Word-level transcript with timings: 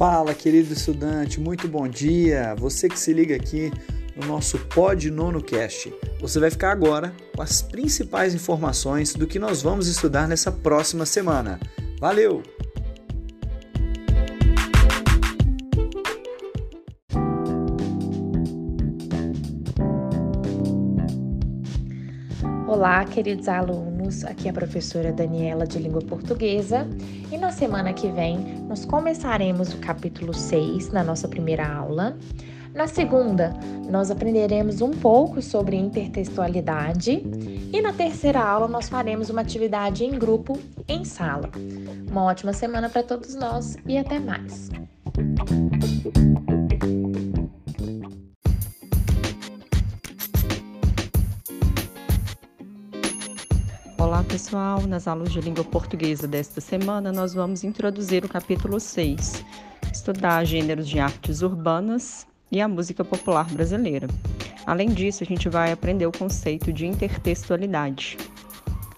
Fala, 0.00 0.32
querido 0.32 0.72
estudante, 0.72 1.38
muito 1.38 1.68
bom 1.68 1.86
dia. 1.86 2.54
Você 2.54 2.88
que 2.88 2.98
se 2.98 3.12
liga 3.12 3.36
aqui 3.36 3.70
no 4.16 4.26
nosso 4.26 4.58
Pod 4.58 5.10
Nono 5.10 5.42
Cast. 5.42 5.92
Você 6.18 6.40
vai 6.40 6.50
ficar 6.50 6.72
agora 6.72 7.12
com 7.36 7.42
as 7.42 7.60
principais 7.60 8.34
informações 8.34 9.12
do 9.12 9.26
que 9.26 9.38
nós 9.38 9.60
vamos 9.60 9.88
estudar 9.88 10.26
nessa 10.26 10.50
próxima 10.50 11.04
semana. 11.04 11.60
Valeu! 12.00 12.42
Olá, 22.66 23.04
queridos 23.04 23.46
alunos. 23.48 23.99
Aqui 24.26 24.48
é 24.48 24.50
a 24.50 24.52
professora 24.52 25.12
Daniela 25.12 25.64
de 25.64 25.78
Língua 25.78 26.02
Portuguesa 26.02 26.84
e 27.30 27.38
na 27.38 27.52
semana 27.52 27.92
que 27.92 28.08
vem 28.08 28.38
nós 28.68 28.84
começaremos 28.84 29.72
o 29.72 29.78
capítulo 29.78 30.34
6 30.34 30.90
na 30.90 31.04
nossa 31.04 31.28
primeira 31.28 31.64
aula. 31.66 32.18
Na 32.74 32.88
segunda, 32.88 33.54
nós 33.88 34.10
aprenderemos 34.10 34.80
um 34.80 34.90
pouco 34.90 35.40
sobre 35.40 35.76
intertextualidade 35.76 37.22
e 37.72 37.80
na 37.80 37.92
terceira 37.92 38.40
aula 38.40 38.66
nós 38.66 38.88
faremos 38.88 39.30
uma 39.30 39.42
atividade 39.42 40.04
em 40.04 40.10
grupo 40.18 40.58
em 40.88 41.04
sala. 41.04 41.48
Uma 42.10 42.24
ótima 42.24 42.52
semana 42.52 42.88
para 42.88 43.04
todos 43.04 43.36
nós 43.36 43.76
e 43.86 43.96
até 43.96 44.18
mais. 44.18 44.70
Pessoal, 54.40 54.80
nas 54.86 55.06
aulas 55.06 55.30
de 55.30 55.38
língua 55.38 55.62
portuguesa 55.62 56.26
desta 56.26 56.62
semana 56.62 57.12
nós 57.12 57.34
vamos 57.34 57.62
introduzir 57.62 58.24
o 58.24 58.28
capítulo 58.28 58.80
6, 58.80 59.44
estudar 59.92 60.42
gêneros 60.46 60.88
de 60.88 60.98
artes 60.98 61.42
urbanas 61.42 62.26
e 62.50 62.58
a 62.58 62.66
música 62.66 63.04
popular 63.04 63.44
brasileira. 63.52 64.08
Além 64.64 64.88
disso, 64.88 65.22
a 65.22 65.26
gente 65.26 65.46
vai 65.50 65.70
aprender 65.70 66.06
o 66.06 66.12
conceito 66.12 66.72
de 66.72 66.86
intertextualidade. 66.86 68.16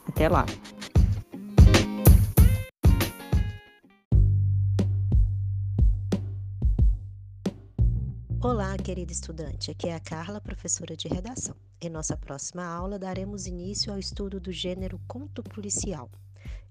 Até 0.06 0.28
lá! 0.28 0.47
Olá, 8.41 8.77
querido 8.77 9.11
estudante. 9.11 9.72
Aqui 9.72 9.88
é 9.88 9.97
a 9.97 10.00
Carla, 10.00 10.41
professora 10.41 10.97
de 10.97 11.09
redação. 11.09 11.56
Em 11.84 11.91
nossa 11.91 12.16
próxima 12.16 12.64
aula, 12.64 12.97
daremos 12.97 13.48
início 13.48 13.92
ao 13.92 13.98
estudo 13.98 14.38
do 14.38 14.52
gênero 14.52 15.00
conto 15.08 15.42
policial. 15.42 16.08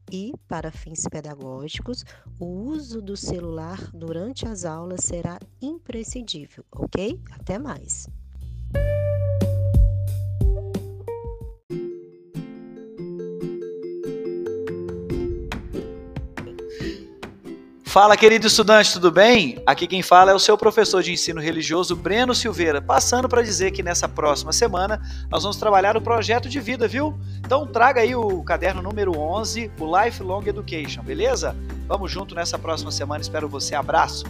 E, 0.09 0.31
para 0.47 0.71
fins 0.71 1.03
pedagógicos, 1.03 2.05
o 2.39 2.45
uso 2.45 3.01
do 3.01 3.17
celular 3.17 3.91
durante 3.91 4.47
as 4.47 4.63
aulas 4.63 5.01
será 5.03 5.37
imprescindível, 5.61 6.63
ok? 6.71 7.19
Até 7.29 7.59
mais! 7.59 8.07
Fala, 17.91 18.15
querido 18.15 18.47
estudante, 18.47 18.93
tudo 18.93 19.11
bem? 19.11 19.61
Aqui 19.65 19.85
quem 19.85 20.01
fala 20.01 20.31
é 20.31 20.33
o 20.33 20.39
seu 20.39 20.57
professor 20.57 21.03
de 21.03 21.11
ensino 21.11 21.41
religioso, 21.41 21.93
Breno 21.93 22.33
Silveira, 22.33 22.81
passando 22.81 23.27
para 23.27 23.41
dizer 23.41 23.71
que 23.71 23.83
nessa 23.83 24.07
próxima 24.07 24.53
semana 24.53 25.01
nós 25.29 25.43
vamos 25.43 25.57
trabalhar 25.57 25.97
o 25.97 26.01
projeto 26.01 26.47
de 26.47 26.57
vida, 26.61 26.87
viu? 26.87 27.19
Então 27.39 27.67
traga 27.67 27.99
aí 27.99 28.15
o 28.15 28.41
caderno 28.43 28.81
número 28.81 29.19
11, 29.19 29.69
o 29.77 30.03
Lifelong 30.05 30.47
Education, 30.47 31.03
beleza? 31.03 31.53
Vamos 31.85 32.09
junto 32.09 32.33
nessa 32.33 32.57
próxima 32.57 32.91
semana, 32.91 33.21
espero 33.21 33.49
você. 33.49 33.75
Abraço! 33.75 34.23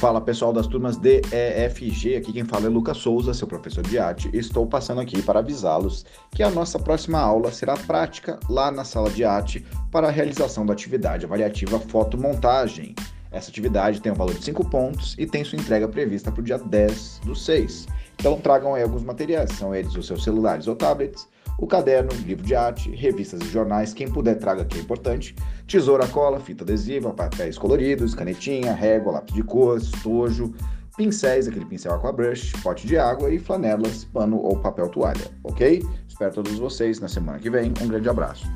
Fala 0.00 0.20
pessoal 0.20 0.52
das 0.52 0.66
turmas 0.66 0.98
D, 0.98 1.22
E, 1.32 1.64
F 1.64 1.86
e 1.86 1.90
G, 1.90 2.16
aqui 2.16 2.30
quem 2.30 2.44
fala 2.44 2.66
é 2.66 2.68
Lucas 2.68 2.98
Souza, 2.98 3.32
seu 3.32 3.46
professor 3.46 3.82
de 3.82 3.98
arte, 3.98 4.28
estou 4.34 4.66
passando 4.66 5.00
aqui 5.00 5.22
para 5.22 5.38
avisá-los 5.38 6.04
que 6.32 6.42
a 6.42 6.50
nossa 6.50 6.78
próxima 6.78 7.18
aula 7.18 7.50
será 7.50 7.78
prática 7.78 8.38
lá 8.46 8.70
na 8.70 8.84
sala 8.84 9.08
de 9.08 9.24
arte 9.24 9.64
para 9.90 10.08
a 10.08 10.10
realização 10.10 10.66
da 10.66 10.74
atividade 10.74 11.24
avaliativa 11.24 11.80
fotomontagem. 11.80 12.94
Essa 13.32 13.50
atividade 13.50 14.02
tem 14.02 14.12
um 14.12 14.14
valor 14.14 14.34
de 14.34 14.44
5 14.44 14.68
pontos 14.68 15.16
e 15.18 15.26
tem 15.26 15.42
sua 15.42 15.58
entrega 15.58 15.88
prevista 15.88 16.30
para 16.30 16.42
o 16.42 16.44
dia 16.44 16.58
10 16.58 17.22
do 17.24 17.34
6. 17.34 17.86
Então 18.20 18.38
tragam 18.38 18.74
aí 18.74 18.82
alguns 18.82 19.02
materiais, 19.02 19.50
são 19.52 19.74
eles 19.74 19.96
os 19.96 20.06
seus 20.06 20.22
celulares 20.22 20.68
ou 20.68 20.76
tablets, 20.76 21.26
o 21.58 21.66
caderno, 21.66 22.10
livro 22.24 22.44
de 22.44 22.54
arte, 22.54 22.90
revistas 22.90 23.40
e 23.40 23.48
jornais, 23.48 23.94
quem 23.94 24.10
puder 24.10 24.36
traga 24.38 24.64
que 24.64 24.78
é 24.78 24.80
importante, 24.80 25.34
tesoura, 25.66 26.06
cola, 26.06 26.40
fita 26.40 26.64
adesiva, 26.64 27.12
papéis 27.12 27.56
coloridos, 27.56 28.14
canetinha, 28.14 28.72
régua, 28.72 29.12
lápis 29.12 29.34
de 29.34 29.42
cor, 29.42 29.78
estojo, 29.78 30.52
pincéis, 30.96 31.46
aquele 31.46 31.64
pincel 31.64 31.94
aquabrush, 31.94 32.52
pote 32.62 32.86
de 32.86 32.98
água 32.98 33.30
e 33.30 33.38
flanelas, 33.38 34.04
pano 34.04 34.38
ou 34.38 34.56
papel 34.58 34.88
toalha, 34.88 35.30
ok? 35.44 35.82
Espero 36.08 36.32
todos 36.32 36.58
vocês 36.58 37.00
na 37.00 37.08
semana 37.08 37.38
que 37.38 37.50
vem. 37.50 37.72
Um 37.82 37.88
grande 37.88 38.08
abraço. 38.08 38.46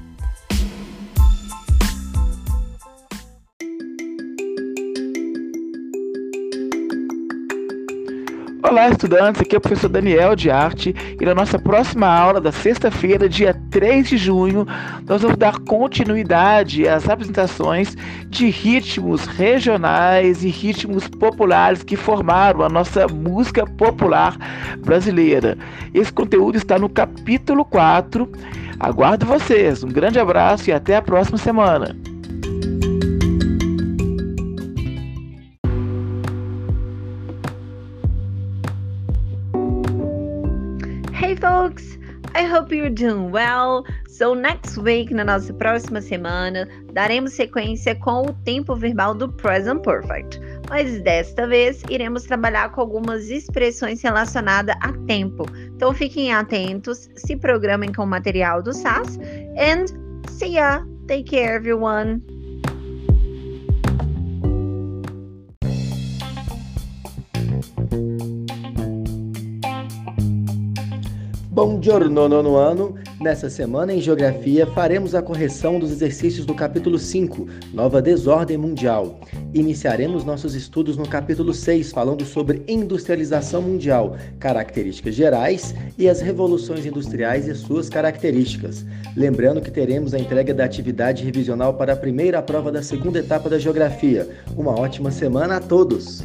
Olá, 8.70 8.88
estudantes. 8.88 9.42
Aqui 9.42 9.56
é 9.56 9.58
o 9.58 9.60
professor 9.60 9.88
Daniel 9.88 10.36
de 10.36 10.48
Arte 10.48 10.94
e 11.20 11.24
na 11.24 11.34
nossa 11.34 11.58
próxima 11.58 12.06
aula 12.06 12.40
da 12.40 12.52
sexta-feira, 12.52 13.28
dia 13.28 13.52
3 13.68 14.08
de 14.08 14.16
junho, 14.16 14.64
nós 15.08 15.22
vamos 15.22 15.36
dar 15.36 15.58
continuidade 15.58 16.86
às 16.86 17.08
apresentações 17.08 17.96
de 18.28 18.48
ritmos 18.48 19.26
regionais 19.26 20.44
e 20.44 20.50
ritmos 20.50 21.08
populares 21.08 21.82
que 21.82 21.96
formaram 21.96 22.62
a 22.62 22.68
nossa 22.68 23.08
música 23.08 23.66
popular 23.66 24.36
brasileira. 24.78 25.58
Esse 25.92 26.12
conteúdo 26.12 26.56
está 26.56 26.78
no 26.78 26.88
capítulo 26.88 27.64
4. 27.64 28.30
Aguardo 28.78 29.26
vocês. 29.26 29.82
Um 29.82 29.88
grande 29.88 30.20
abraço 30.20 30.70
e 30.70 30.72
até 30.72 30.94
a 30.94 31.02
próxima 31.02 31.38
semana. 31.38 31.96
Hey 41.30 41.36
folks, 41.36 41.96
I 42.34 42.42
hope 42.42 42.74
you're 42.74 42.90
doing 42.90 43.30
well. 43.30 43.86
So 44.08 44.34
next 44.34 44.76
week, 44.76 45.14
na 45.14 45.22
nossa 45.22 45.54
próxima 45.54 46.00
semana, 46.00 46.66
daremos 46.92 47.34
sequência 47.34 47.94
com 47.94 48.22
o 48.22 48.32
tempo 48.44 48.74
verbal 48.74 49.14
do 49.14 49.30
present 49.34 49.80
perfect. 49.84 50.40
Mas 50.68 51.00
desta 51.02 51.46
vez 51.46 51.84
iremos 51.88 52.24
trabalhar 52.24 52.72
com 52.72 52.80
algumas 52.80 53.30
expressões 53.30 54.02
relacionadas 54.02 54.74
a 54.80 54.92
tempo. 55.06 55.46
Então 55.76 55.94
fiquem 55.94 56.32
atentos, 56.32 57.08
se 57.14 57.36
programem 57.36 57.92
com 57.92 58.02
o 58.02 58.08
material 58.08 58.60
do 58.60 58.72
SAS 58.72 59.16
and 59.56 59.84
see 60.28 60.54
ya. 60.54 60.84
Take 61.06 61.30
care 61.30 61.54
everyone. 61.54 62.22
Bom 71.60 71.78
giorno, 71.78 72.26
nono 72.26 72.56
ano. 72.56 72.94
Nessa 73.20 73.50
semana, 73.50 73.92
em 73.92 74.00
Geografia, 74.00 74.66
faremos 74.68 75.14
a 75.14 75.20
correção 75.20 75.78
dos 75.78 75.90
exercícios 75.90 76.46
do 76.46 76.54
capítulo 76.54 76.98
5, 76.98 77.46
Nova 77.74 78.00
Desordem 78.00 78.56
Mundial. 78.56 79.20
Iniciaremos 79.52 80.24
nossos 80.24 80.54
estudos 80.54 80.96
no 80.96 81.06
capítulo 81.06 81.52
6, 81.52 81.92
falando 81.92 82.24
sobre 82.24 82.62
industrialização 82.66 83.60
mundial, 83.60 84.16
características 84.38 85.14
gerais 85.14 85.74
e 85.98 86.08
as 86.08 86.22
revoluções 86.22 86.86
industriais 86.86 87.46
e 87.46 87.54
suas 87.54 87.90
características. 87.90 88.86
Lembrando 89.14 89.60
que 89.60 89.70
teremos 89.70 90.14
a 90.14 90.18
entrega 90.18 90.54
da 90.54 90.64
atividade 90.64 91.22
revisional 91.26 91.74
para 91.74 91.92
a 91.92 91.96
primeira 91.96 92.40
prova 92.40 92.72
da 92.72 92.82
segunda 92.82 93.18
etapa 93.18 93.50
da 93.50 93.58
Geografia. 93.58 94.26
Uma 94.56 94.80
ótima 94.80 95.10
semana 95.10 95.56
a 95.56 95.60
todos! 95.60 96.24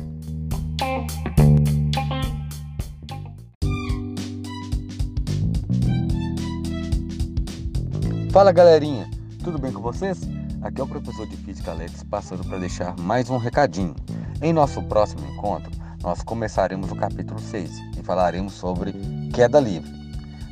Fala 8.35 8.51
galerinha, 8.51 9.09
tudo 9.41 9.57
bem 9.57 9.71
com 9.71 9.81
vocês? 9.81 10.19
Aqui 10.61 10.81
é 10.81 10.83
o 10.83 10.87
professor 10.87 11.25
de 11.25 11.37
Física 11.37 11.71
Alex 11.71 12.03
passando 12.03 12.43
para 12.43 12.57
deixar 12.57 12.93
mais 12.99 13.29
um 13.29 13.37
recadinho. 13.37 13.95
Em 14.41 14.51
nosso 14.51 14.83
próximo 14.83 15.25
encontro, 15.31 15.71
nós 16.03 16.21
começaremos 16.21 16.91
o 16.91 16.97
capítulo 16.97 17.39
6 17.39 17.71
e 17.97 18.03
falaremos 18.03 18.51
sobre 18.51 18.93
queda 19.33 19.57
livre. 19.57 19.89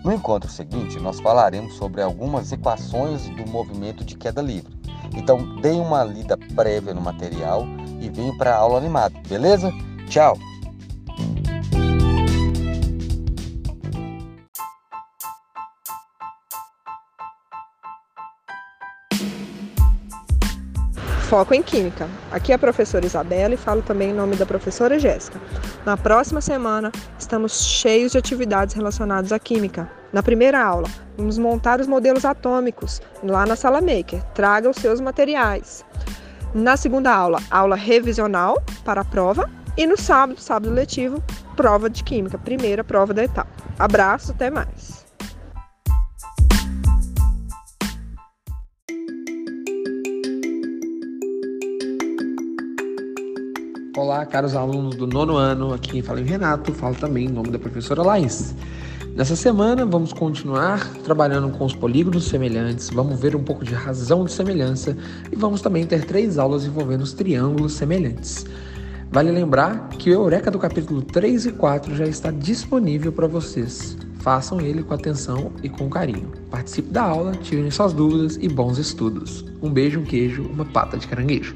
No 0.02 0.14
encontro 0.14 0.50
seguinte, 0.50 0.98
nós 0.98 1.20
falaremos 1.20 1.74
sobre 1.74 2.02
algumas 2.02 2.54
equações 2.54 3.28
do 3.32 3.46
movimento 3.52 4.06
de 4.06 4.16
queda 4.16 4.42
livre. 4.42 4.74
Então, 5.14 5.60
deem 5.60 5.82
uma 5.82 6.06
lida 6.06 6.38
prévia 6.56 6.94
no 6.94 7.02
material 7.02 7.66
e 8.00 8.10
venham 8.10 8.38
para 8.38 8.56
a 8.56 8.60
aula 8.60 8.78
animada, 8.78 9.14
beleza? 9.28 9.74
Tchau! 10.08 10.38
Foco 21.34 21.56
em 21.56 21.64
Química. 21.64 22.08
Aqui 22.32 22.52
é 22.52 22.56
a 22.56 22.60
professora 22.60 23.08
Isabela 23.08 23.56
e 23.56 23.58
falo 23.58 23.82
também 23.82 24.12
em 24.12 24.14
nome 24.14 24.36
da 24.36 24.46
professora 24.46 25.00
Jéssica. 25.00 25.42
Na 25.84 25.98
próxima 25.98 26.40
semana, 26.42 26.92
estamos 27.18 27.60
cheios 27.60 28.12
de 28.12 28.20
atividades 28.20 28.76
relacionadas 28.76 29.32
à 29.32 29.40
Química. 29.40 29.90
Na 30.12 30.22
primeira 30.22 30.64
aula, 30.64 30.88
vamos 31.18 31.40
montar 31.40 31.82
os 31.82 31.88
modelos 31.88 32.24
atômicos 32.24 33.02
lá 33.24 33.48
na 33.48 33.56
sala 33.56 33.82
Maker. 33.82 34.24
Traga 34.36 34.70
os 34.70 34.78
seus 34.78 35.02
materiais. 35.02 35.84
Na 36.54 36.78
segunda 36.78 37.12
aula, 37.12 37.40
aula 37.50 37.76
revisional 37.76 38.62
para 38.86 39.02
a 39.02 39.06
prova. 39.06 39.50
E 39.76 39.88
no 39.88 39.98
sábado, 39.98 40.40
sábado 40.40 40.72
letivo, 40.72 41.20
prova 41.56 41.90
de 41.90 42.04
Química, 42.04 42.38
primeira 42.38 42.84
prova 42.84 43.12
da 43.12 43.24
etapa. 43.24 43.50
Abraço, 43.80 44.34
até 44.34 44.52
mais! 44.52 45.03
Caros 54.26 54.56
alunos 54.56 54.96
do 54.96 55.06
nono 55.06 55.36
ano, 55.36 55.74
aqui 55.74 55.92
quem 55.92 56.02
fala 56.02 56.20
é 56.20 56.24
Renato, 56.24 56.74
falo 56.74 56.96
também 56.96 57.26
em 57.26 57.30
nome 57.30 57.50
da 57.50 57.60
professora 57.60 58.02
Laís. 58.02 58.56
Nessa 59.16 59.36
semana 59.36 59.86
vamos 59.86 60.14
continuar 60.14 60.92
trabalhando 61.04 61.50
com 61.50 61.66
os 61.66 61.76
polígonos 61.76 62.26
semelhantes, 62.26 62.90
vamos 62.90 63.20
ver 63.20 63.36
um 63.36 63.44
pouco 63.44 63.64
de 63.64 63.74
razão 63.74 64.26
de 64.26 64.32
semelhança 64.32 64.98
e 65.32 65.36
vamos 65.36 65.62
também 65.62 65.86
ter 65.86 66.06
três 66.06 66.38
aulas 66.38 66.66
envolvendo 66.66 67.02
os 67.02 67.14
triângulos 67.14 67.74
semelhantes. 67.74 68.46
Vale 69.12 69.32
lembrar 69.32 69.90
que 69.90 70.10
o 70.10 70.14
Eureka 70.14 70.50
do 70.50 70.58
capítulo 70.58 71.02
3 71.02 71.46
e 71.46 71.52
4 71.52 71.96
já 71.96 72.06
está 72.06 72.32
disponível 72.32 73.12
para 73.12 73.28
vocês. 73.28 73.96
Façam 74.18 74.60
ele 74.60 74.82
com 74.82 74.94
atenção 74.94 75.52
e 75.62 75.70
com 75.70 75.90
carinho. 75.90 76.32
Participe 76.50 76.90
da 76.90 77.04
aula, 77.04 77.34
tirem 77.34 77.70
suas 77.70 77.94
dúvidas 77.94 78.40
e 78.42 78.48
bons 78.48 78.80
estudos. 78.80 79.46
Um 79.62 79.70
beijo, 79.70 80.00
um 80.00 80.04
queijo, 80.04 80.44
uma 80.44 80.66
pata 80.66 80.98
de 80.98 81.08
caranguejo. 81.08 81.56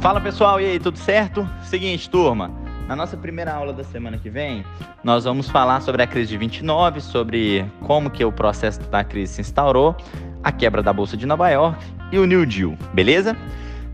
Fala 0.00 0.18
pessoal, 0.18 0.58
e 0.58 0.64
aí, 0.64 0.80
tudo 0.80 0.96
certo? 0.96 1.46
Seguinte, 1.62 2.08
turma, 2.08 2.50
na 2.88 2.96
nossa 2.96 3.18
primeira 3.18 3.52
aula 3.52 3.70
da 3.70 3.84
semana 3.84 4.16
que 4.16 4.30
vem, 4.30 4.64
nós 5.04 5.24
vamos 5.24 5.50
falar 5.50 5.82
sobre 5.82 6.02
a 6.02 6.06
crise 6.06 6.30
de 6.30 6.38
29, 6.38 7.02
sobre 7.02 7.66
como 7.82 8.08
que 8.08 8.24
o 8.24 8.32
processo 8.32 8.80
da 8.88 9.04
crise 9.04 9.34
se 9.34 9.40
instaurou, 9.42 9.94
a 10.42 10.50
quebra 10.50 10.82
da 10.82 10.90
Bolsa 10.90 11.18
de 11.18 11.26
Nova 11.26 11.50
York 11.50 11.84
e 12.10 12.18
o 12.18 12.24
New 12.24 12.46
Deal, 12.46 12.78
beleza? 12.94 13.36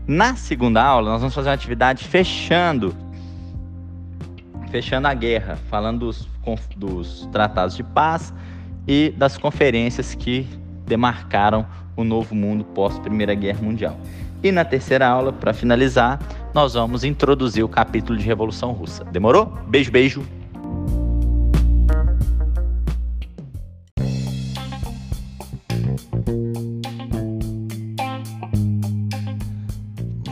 Na 0.07 0.33
segunda 0.37 0.81
aula, 0.81 1.11
nós 1.11 1.19
vamos 1.19 1.35
fazer 1.35 1.49
uma 1.49 1.55
atividade 1.55 2.05
fechando 2.05 2.95
fechando 4.71 5.09
a 5.09 5.13
guerra, 5.13 5.57
falando 5.69 5.99
dos, 5.99 6.27
dos 6.77 7.27
tratados 7.33 7.75
de 7.75 7.83
paz 7.83 8.33
e 8.87 9.13
das 9.17 9.37
conferências 9.37 10.15
que 10.15 10.47
demarcaram 10.85 11.67
o 11.97 12.03
novo 12.05 12.33
mundo 12.33 12.63
pós 12.63 12.97
Primeira 12.97 13.35
Guerra 13.35 13.61
Mundial. 13.61 13.99
E 14.43 14.51
na 14.51 14.63
terceira 14.63 15.07
aula, 15.07 15.33
para 15.33 15.53
finalizar, 15.53 16.19
nós 16.53 16.73
vamos 16.73 17.03
introduzir 17.03 17.63
o 17.63 17.69
capítulo 17.69 18.17
de 18.17 18.25
Revolução 18.25 18.71
Russa. 18.71 19.03
Demorou? 19.05 19.45
Beijo, 19.67 19.91
beijo. 19.91 20.23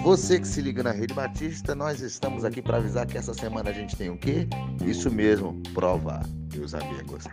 Você 0.04 0.40
que 0.40 0.48
se 0.48 0.62
liga 0.62 0.84
na 0.84 0.92
Rede 0.92 1.14
Batista, 1.14 1.74
nós 1.74 2.00
estamos 2.00 2.46
aqui 2.46 2.62
para 2.62 2.78
avisar 2.78 3.08
que 3.08 3.18
essa 3.18 3.34
semana 3.34 3.72
a 3.72 3.74
gente 3.74 3.96
tem 3.96 4.10
o 4.10 4.18
quê? 4.18 4.48
Isso 4.86 5.12
mesmo, 5.12 5.62
prova, 5.74 6.22
meus 6.54 6.74
amigos. 6.76 7.26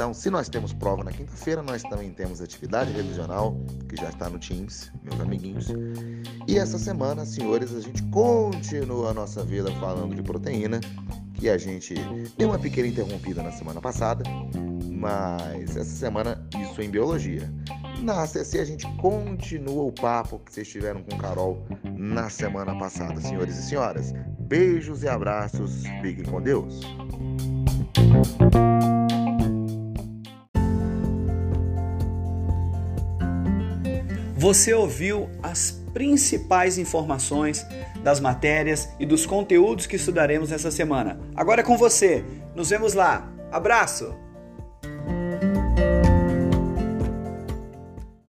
Então, 0.00 0.14
se 0.14 0.30
nós 0.30 0.48
temos 0.48 0.72
prova 0.72 1.04
na 1.04 1.12
quinta-feira, 1.12 1.62
nós 1.62 1.82
também 1.82 2.10
temos 2.10 2.40
atividade 2.40 2.90
revisional, 2.90 3.54
que 3.86 3.96
já 3.96 4.08
está 4.08 4.30
no 4.30 4.38
Teams, 4.38 4.90
meus 5.02 5.20
amiguinhos. 5.20 5.66
E 6.48 6.56
essa 6.56 6.78
semana, 6.78 7.26
senhores, 7.26 7.74
a 7.74 7.82
gente 7.82 8.02
continua 8.04 9.10
a 9.10 9.12
nossa 9.12 9.44
vida 9.44 9.70
falando 9.72 10.14
de 10.14 10.22
proteína, 10.22 10.80
que 11.34 11.50
a 11.50 11.58
gente 11.58 11.92
deu 12.38 12.48
uma 12.48 12.58
pequena 12.58 12.88
interrompida 12.88 13.42
na 13.42 13.52
semana 13.52 13.78
passada, 13.78 14.24
mas 14.90 15.76
essa 15.76 15.84
semana 15.84 16.48
isso 16.58 16.80
em 16.80 16.88
biologia. 16.88 17.52
Na 18.00 18.22
ACC 18.22 18.58
a 18.58 18.64
gente 18.64 18.86
continua 18.96 19.82
o 19.82 19.92
papo 19.92 20.38
que 20.38 20.50
vocês 20.50 20.66
tiveram 20.66 21.02
com 21.02 21.18
Carol 21.18 21.62
na 21.94 22.30
semana 22.30 22.74
passada, 22.78 23.20
senhores 23.20 23.58
e 23.58 23.62
senhoras. 23.64 24.14
Beijos 24.38 25.02
e 25.02 25.08
abraços, 25.08 25.82
fiquem 26.00 26.24
com 26.24 26.40
Deus. 26.40 26.80
Você 34.40 34.72
ouviu 34.72 35.28
as 35.42 35.70
principais 35.92 36.78
informações 36.78 37.66
das 38.02 38.20
matérias 38.20 38.88
e 38.98 39.04
dos 39.04 39.26
conteúdos 39.26 39.86
que 39.86 39.96
estudaremos 39.96 40.48
nessa 40.48 40.70
semana. 40.70 41.20
Agora 41.36 41.60
é 41.60 41.62
com 41.62 41.76
você. 41.76 42.24
Nos 42.56 42.70
vemos 42.70 42.94
lá. 42.94 43.30
Abraço! 43.52 44.29